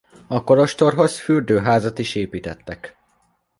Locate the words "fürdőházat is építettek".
1.19-2.95